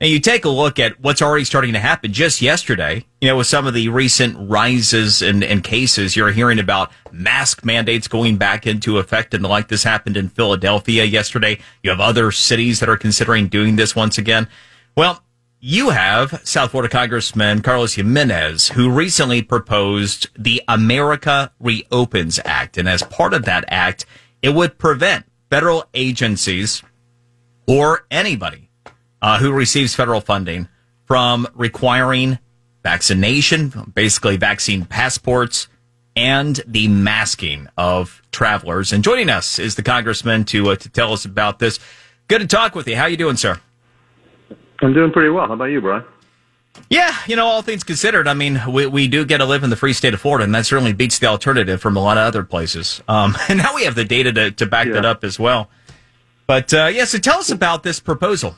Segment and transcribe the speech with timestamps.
[0.00, 3.36] And you take a look at what's already starting to happen just yesterday, you know,
[3.36, 8.36] with some of the recent rises in, in cases, you're hearing about mask mandates going
[8.36, 9.34] back into effect.
[9.34, 11.58] And like this happened in Philadelphia yesterday.
[11.82, 14.48] You have other cities that are considering doing this once again.
[14.96, 15.22] Well,
[15.60, 22.76] you have South Florida Congressman Carlos Gimenez, who recently proposed the America Reopens Act.
[22.76, 24.04] And as part of that act,
[24.42, 26.82] it would prevent federal agencies
[27.66, 28.68] or anybody
[29.24, 30.68] uh, who receives federal funding
[31.06, 32.38] from requiring
[32.82, 35.66] vaccination, basically vaccine passports,
[36.14, 38.92] and the masking of travelers.
[38.92, 41.80] And joining us is the congressman to uh, to tell us about this.
[42.28, 42.96] Good to talk with you.
[42.96, 43.58] How you doing, sir?
[44.80, 45.46] I'm doing pretty well.
[45.46, 46.04] How about you, Brian?
[46.90, 49.70] Yeah, you know, all things considered, I mean, we, we do get to live in
[49.70, 52.24] the free state of Florida, and that certainly beats the alternative from a lot of
[52.24, 53.00] other places.
[53.06, 54.94] Um, and now we have the data to, to back yeah.
[54.94, 55.70] that up as well.
[56.46, 58.56] But uh, yeah, so tell us about this proposal.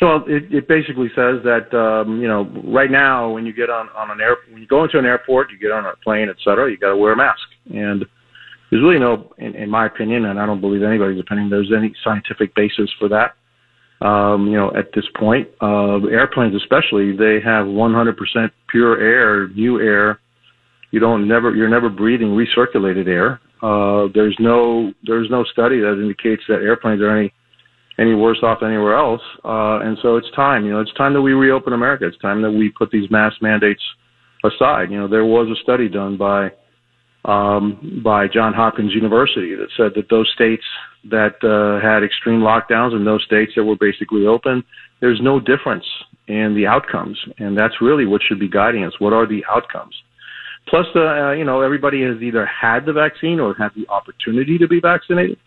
[0.00, 3.88] Well, it, it basically says that um, you know right now when you get on
[3.90, 6.36] on an air when you go into an airport, you get on a plane, et
[6.42, 7.42] cetera, you got to wear a mask.
[7.70, 8.04] And
[8.70, 11.92] there's really no, in, in my opinion, and I don't believe anybody's opinion, there's any
[12.04, 13.34] scientific basis for that.
[14.04, 18.14] Um, you know, at this point, uh, airplanes especially, they have 100%
[18.70, 20.20] pure air, new air.
[20.92, 23.40] You don't never, you're never breathing recirculated air.
[23.60, 27.32] Uh, there's no, there's no study that indicates that airplanes are any
[28.00, 29.20] any worse off anywhere else.
[29.44, 32.06] Uh, and so it's time, you know, it's time that we reopen America.
[32.06, 33.82] It's time that we put these mask mandates
[34.44, 34.90] aside.
[34.90, 36.50] You know, there was a study done by
[37.26, 40.64] um, by John Hopkins University that said that those states
[41.10, 44.64] that uh, had extreme lockdowns and those states that were basically open,
[45.02, 45.84] there's no difference
[46.28, 48.94] in the outcomes, and that's really what should be guiding us.
[49.00, 49.94] What are the outcomes?
[50.68, 54.68] Plus, uh, you know, everybody has either had the vaccine or had the opportunity to
[54.68, 55.38] be vaccinated.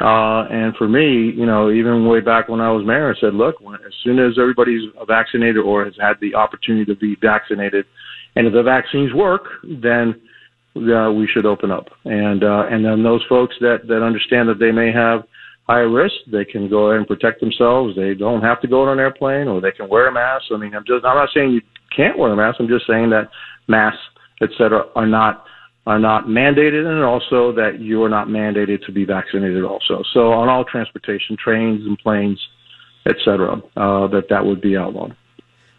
[0.00, 3.34] Uh, and for me, you know, even way back when I was mayor, I said,
[3.34, 7.84] look, when, as soon as everybody's vaccinated or has had the opportunity to be vaccinated,
[8.34, 10.14] and if the vaccines work, then
[10.76, 11.88] uh, we should open up.
[12.04, 15.24] And uh, and then those folks that that understand that they may have
[15.68, 17.94] higher risk, they can go ahead and protect themselves.
[17.94, 20.44] They don't have to go on an airplane, or they can wear a mask.
[20.52, 21.60] I mean, I'm just I'm not saying you
[21.94, 22.56] can't wear a mask.
[22.60, 23.28] I'm just saying that
[23.68, 24.00] masks,
[24.40, 25.44] et cetera, are not
[25.90, 29.96] are not mandated and also that you are not mandated to be vaccinated also.
[30.14, 32.40] So on all transportation, trains and planes,
[33.10, 35.16] et cetera, uh, that that would be outlawed.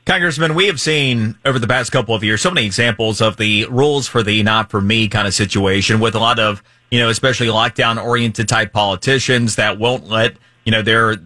[0.05, 1.13] Congressman, we have seen
[1.45, 4.69] over the past couple of years so many examples of the rules for the not
[4.71, 8.73] for me kind of situation with a lot of, you know, especially lockdown oriented type
[8.73, 10.35] politicians that won't let,
[10.65, 11.17] you know, their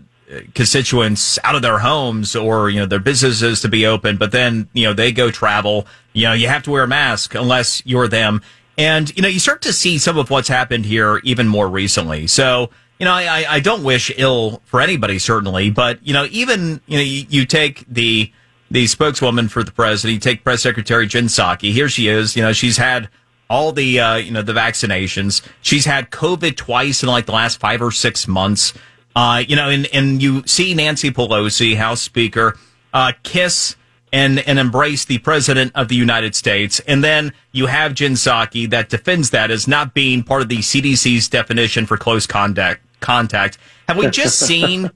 [0.53, 4.67] constituents out of their homes or, you know, their businesses to be open, but then,
[4.73, 5.87] you know, they go travel.
[6.13, 8.41] You know, you have to wear a mask unless you're them.
[8.77, 12.27] And, you know, you start to see some of what's happened here even more recently.
[12.27, 12.69] So,
[12.99, 16.97] you know, I, I don't wish ill for anybody, certainly, but, you know, even, you
[16.97, 18.31] know, you, you take the,
[18.71, 21.71] the spokeswoman for the president, you take Press Secretary Jen Psaki.
[21.71, 22.35] Here she is.
[22.35, 23.09] You know, she's had
[23.49, 25.41] all the, uh, you know, the vaccinations.
[25.61, 28.73] She's had COVID twice in like the last five or six months.
[29.15, 32.57] Uh, you know, and, and you see Nancy Pelosi, House Speaker,
[32.93, 33.75] uh, kiss
[34.15, 36.79] and and embrace the president of the United States.
[36.87, 40.59] And then you have Jen Psaki that defends that as not being part of the
[40.59, 42.81] CDC's definition for close contact.
[43.01, 43.57] Contact.
[43.89, 44.89] Have we just seen?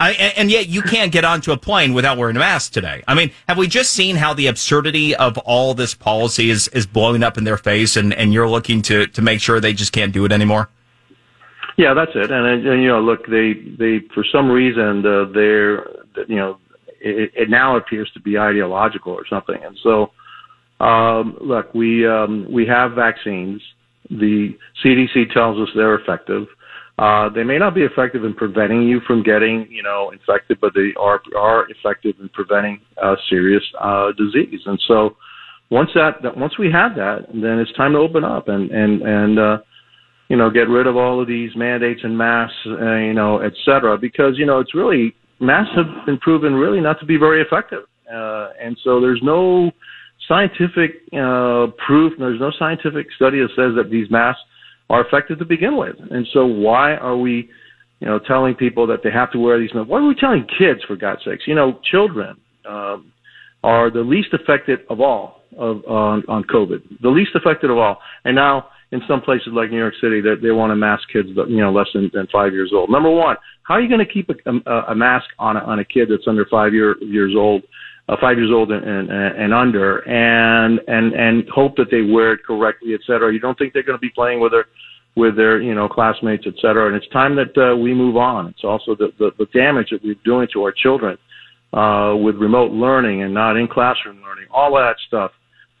[0.00, 3.04] I, and yet you can't get onto a plane without wearing a mask today.
[3.06, 6.86] I mean, have we just seen how the absurdity of all this policy is is
[6.86, 9.92] blowing up in their face, and and you're looking to to make sure they just
[9.92, 10.68] can't do it anymore?
[11.76, 12.30] Yeah, that's it.
[12.30, 15.86] And, and you know, look, they they for some reason uh, they're
[16.26, 16.58] you know
[17.00, 19.58] it, it now appears to be ideological or something.
[19.62, 20.12] And so,
[20.84, 23.60] um, look, we um, we have vaccines.
[24.10, 26.46] The CDC tells us they're effective.
[26.98, 30.72] Uh, they may not be effective in preventing you from getting, you know, infected, but
[30.74, 34.60] they are are effective in preventing uh, serious uh, disease.
[34.64, 35.16] And so,
[35.70, 39.02] once that, that once we have that, then it's time to open up and and
[39.02, 39.58] and uh,
[40.28, 43.52] you know get rid of all of these mandates and masks, uh, you know, et
[43.64, 47.42] cetera, because you know it's really masks have been proven really not to be very
[47.42, 47.84] effective.
[48.12, 49.70] Uh, and so there's no
[50.28, 54.40] scientific uh, proof, there's no scientific study that says that these masks
[54.88, 55.96] are effective to begin with.
[56.10, 57.48] And so why are we,
[58.00, 59.88] you know, telling people that they have to wear these masks?
[59.88, 61.44] Why are we telling kids, for God's sakes?
[61.46, 62.36] You know, children
[62.68, 63.12] um,
[63.64, 67.98] are the least affected of all of on, on COVID, the least affected of all.
[68.24, 71.28] And now in some places like New York City that they, want to mask kids,
[71.48, 72.90] you know, less than, than five years old.
[72.90, 75.80] Number one, how are you going to keep a, a, a mask on a, on
[75.80, 77.62] a kid that's under five year, years old,
[78.08, 82.34] uh, five years old and, and, and under, and and and hope that they wear
[82.34, 83.32] it correctly, et cetera?
[83.32, 84.66] You don't think they're going to be playing with their
[85.16, 86.86] with their you know classmates, et cetera?
[86.86, 88.46] And it's time that uh, we move on.
[88.46, 91.18] It's also the, the the damage that we're doing to our children
[91.72, 95.32] uh, with remote learning and not in classroom learning, all of that stuff.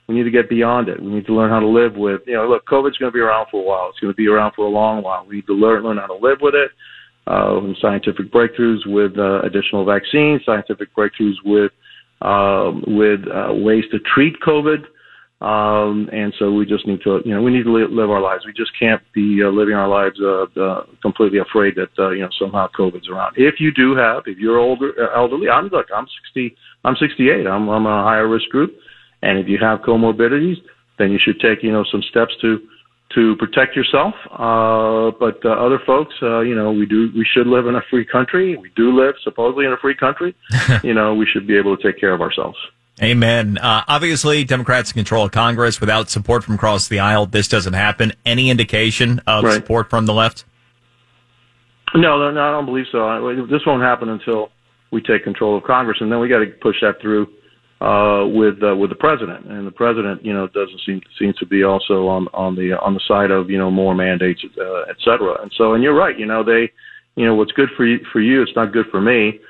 [0.08, 1.02] We need to get beyond it.
[1.02, 3.20] We need to learn how to live with, you know, look, COVID's going to be
[3.20, 3.88] around for a while.
[3.90, 5.26] It's going to be around for a long while.
[5.26, 6.70] We need to learn, learn how to live with it.
[7.26, 11.72] Uh, scientific breakthroughs with uh, additional vaccines, scientific breakthroughs with
[12.22, 14.84] um, with uh, ways to treat COVID.
[15.40, 18.22] Um, and so we just need to, you know, we need to live, live our
[18.22, 18.44] lives.
[18.46, 22.22] We just can't be uh, living our lives uh, uh, completely afraid that uh, you
[22.22, 23.34] know somehow COVID's around.
[23.36, 27.46] If you do have, if you're older, uh, elderly, I'm look, I'm 60, I'm 68.
[27.46, 28.74] I'm I'm a higher risk group,
[29.22, 30.56] and if you have comorbidities,
[30.98, 32.60] then you should take you know some steps to
[33.14, 34.14] to protect yourself.
[34.30, 37.82] Uh, but uh, other folks, uh, you know, we do, we should live in a
[37.88, 38.56] free country.
[38.56, 40.34] We do live supposedly in a free country.
[40.82, 42.58] you know, we should be able to take care of ourselves.
[43.02, 43.58] Amen.
[43.58, 45.80] Uh, obviously, Democrats control Congress.
[45.80, 48.14] Without support from across the aisle, this doesn't happen.
[48.24, 49.54] Any indication of right.
[49.54, 50.44] support from the left?
[51.94, 53.46] No, no, I don't believe so.
[53.50, 54.50] This won't happen until
[54.90, 57.28] we take control of Congress, and then we got to push that through
[57.80, 61.46] uh, with uh, with the president, and the president, you know, doesn't seem seem to
[61.46, 64.96] be also on on the on the side of you know more mandates, uh, et
[65.04, 65.42] cetera.
[65.42, 66.70] And so, and you're right, you know, they,
[67.16, 69.40] you know, what's good for you for you, it's not good for me.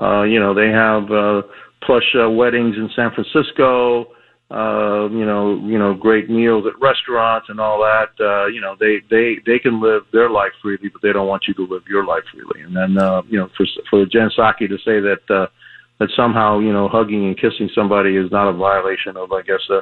[0.00, 1.42] Uh, you know, they have uh,
[1.82, 4.06] plush uh, weddings in San Francisco.
[4.50, 8.10] Uh, you know, you know, great meals at restaurants and all that.
[8.20, 11.42] Uh, you know, they they they can live their life freely, but they don't want
[11.48, 12.62] you to live your life freely.
[12.62, 15.46] And then, uh, you know, for for Jen Psaki to say that uh,
[15.98, 19.60] that somehow you know hugging and kissing somebody is not a violation of, I guess,
[19.70, 19.80] uh,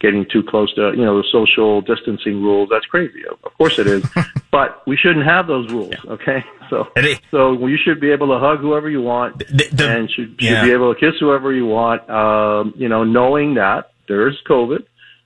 [0.00, 2.68] getting too close to you know the social distancing rules.
[2.70, 3.22] That's crazy.
[3.26, 4.04] Of course it is,
[4.50, 5.94] but we shouldn't have those rules.
[6.06, 6.88] Okay, so
[7.30, 10.42] so you should be able to hug whoever you want the, the, and should, should
[10.42, 10.64] yeah.
[10.64, 12.08] be able to kiss whoever you want.
[12.10, 14.84] Um, you know, knowing that there's COVID.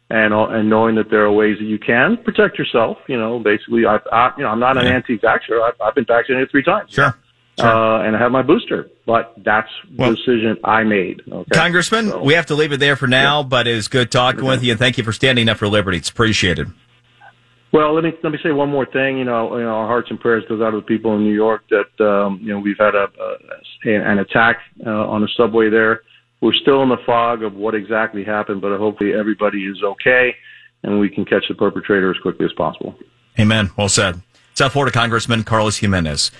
[0.08, 3.86] And, and knowing that there are ways that you can protect yourself, you know, basically,
[3.86, 5.60] I, I you know, I'm not an anti-vaxxer.
[5.60, 6.92] I've, I've been vaccinated three times.
[6.92, 7.12] Sure.
[7.58, 7.66] Sure.
[7.66, 8.90] Uh, and I have my booster.
[9.06, 11.22] But that's well, the decision I made.
[11.30, 11.50] Okay?
[11.52, 13.46] Congressman, so, we have to leave it there for now, yeah.
[13.46, 14.48] but it was good talking okay.
[14.48, 14.72] with you.
[14.72, 15.96] And thank you for standing up for liberty.
[15.98, 16.70] It's appreciated.
[17.72, 19.18] Well, let me let me say one more thing.
[19.18, 21.34] You know, you know, our hearts and prayers goes out to the people in New
[21.34, 23.08] York that um, you know we've had a,
[23.84, 26.02] a an attack uh, on the subway there.
[26.40, 30.34] We're still in the fog of what exactly happened, but hopefully everybody is okay
[30.82, 32.94] and we can catch the perpetrator as quickly as possible.
[33.38, 33.70] Amen.
[33.76, 34.22] Well said.
[34.54, 36.30] South Florida Congressman Carlos Gimenez.